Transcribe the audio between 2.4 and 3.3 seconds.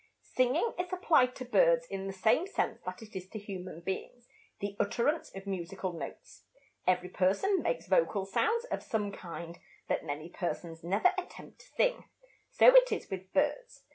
sense that it is